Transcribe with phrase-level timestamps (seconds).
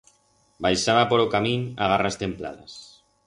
[0.65, 2.73] Baixaba por o camín a garras templadas.